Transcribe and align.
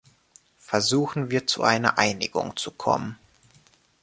Versuchen 0.57 1.29
wir 1.29 1.45
zu 1.45 1.61
einer 1.61 1.99
Einigung 1.99 2.57
zu 2.57 2.71
kommen. 2.71 3.19